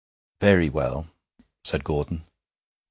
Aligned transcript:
'Very 0.39 0.67
well,' 0.67 1.11
said 1.63 1.83
Gordon. 1.83 2.23